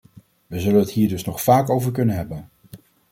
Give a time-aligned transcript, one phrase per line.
[0.47, 2.49] We zullen het hier dus nog vaak over kunnen hebben.